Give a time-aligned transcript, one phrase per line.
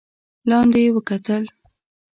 [0.49, 1.43] لاندې يې وکتل.